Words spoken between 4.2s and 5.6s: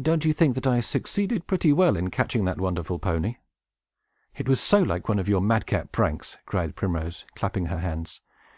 "It was so like one of your